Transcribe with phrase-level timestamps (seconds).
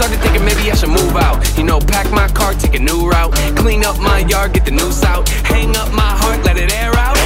[0.00, 1.36] Started thinking maybe I should move out.
[1.58, 3.34] You know, pack my car, take a new route.
[3.54, 5.28] Clean up my yard, get the noose out.
[5.28, 7.19] Hang up my heart, let it air out.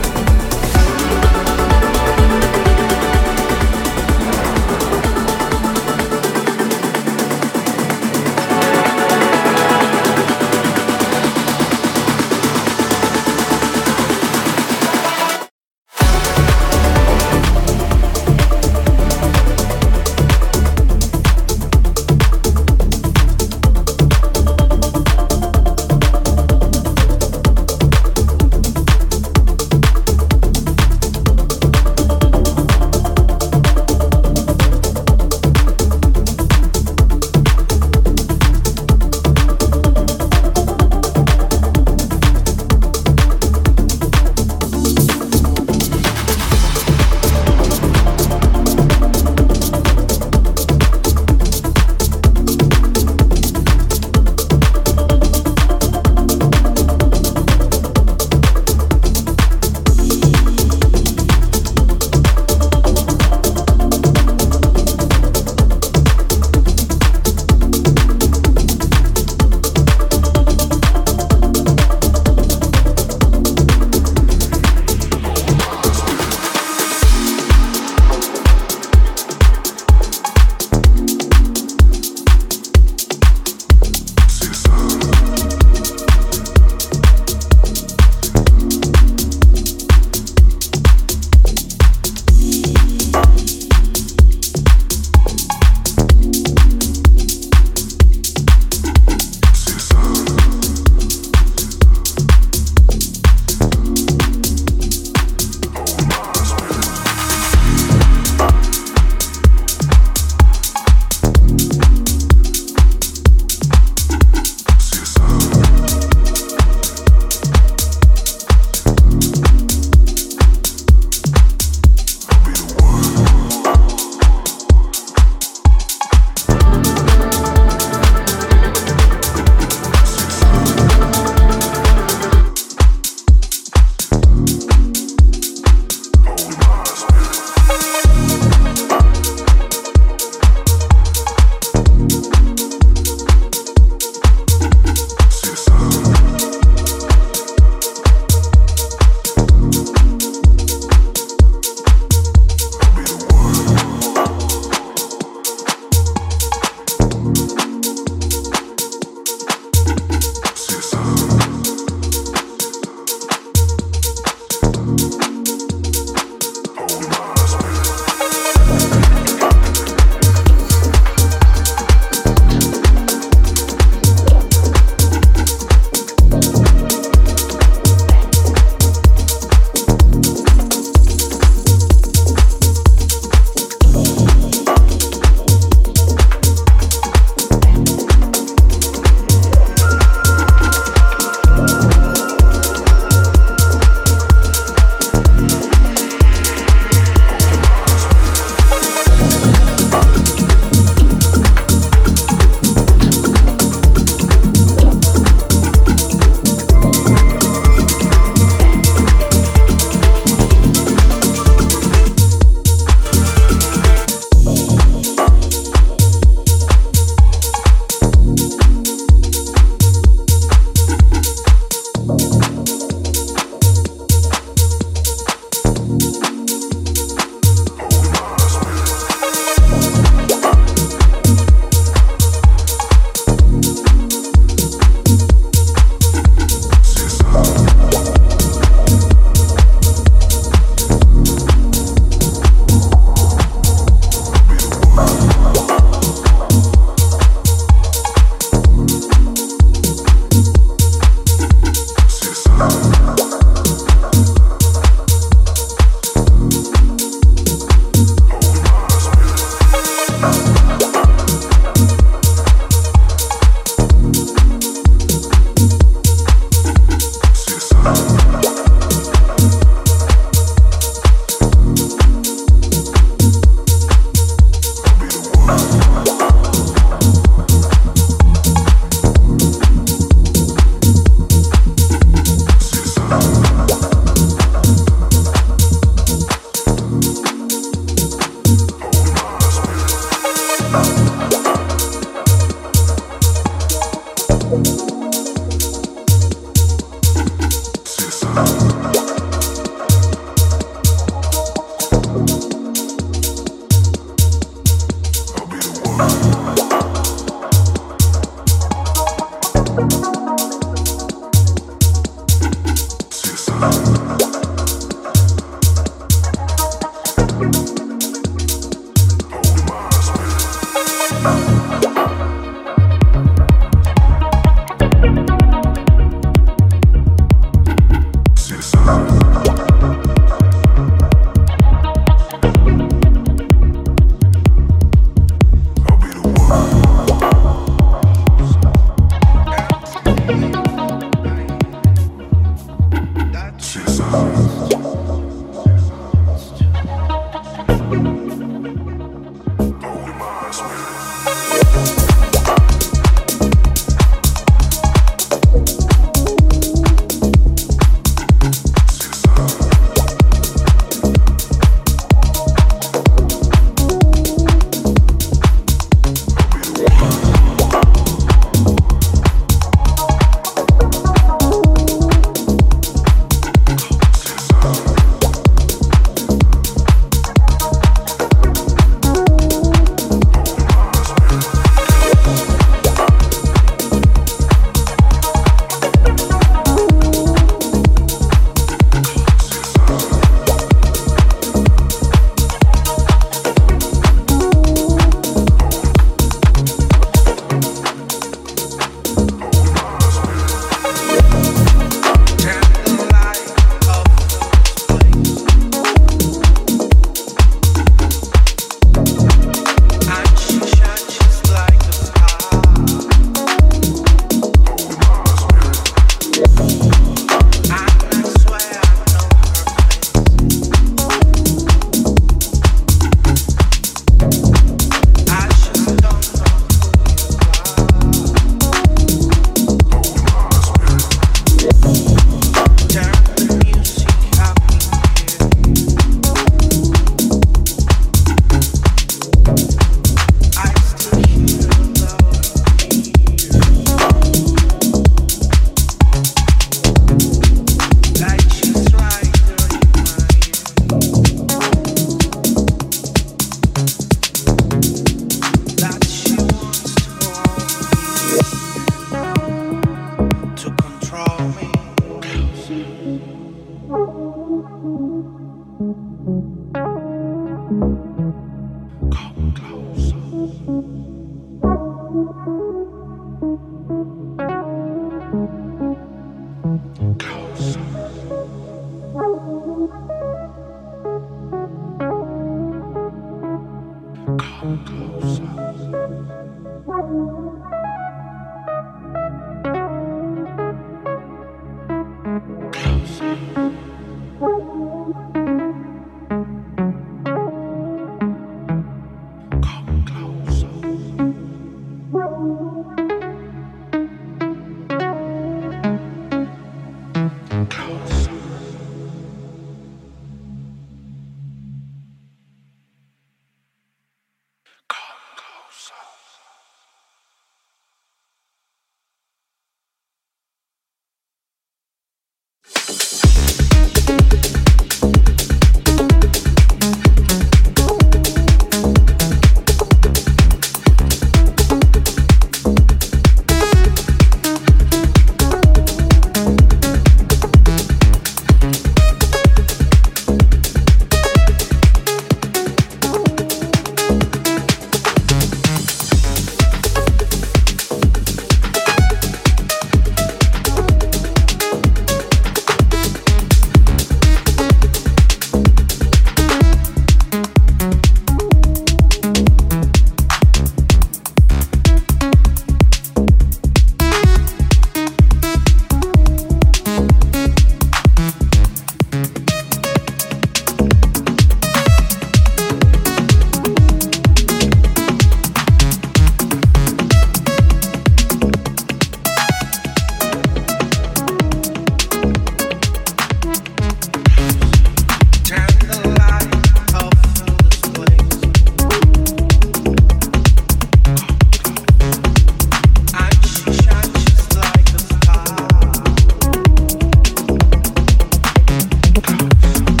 [599.13, 600.00] to cross.